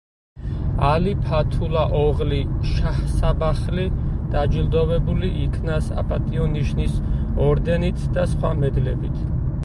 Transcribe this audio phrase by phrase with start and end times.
[0.91, 3.83] ალი ფათულა ოღლი შაჰსაბახლი
[4.35, 6.95] დაჯილდოვებული იქნა „საპატიო ნიშნის“
[7.49, 9.21] ორდენით და სხვა მედლებით.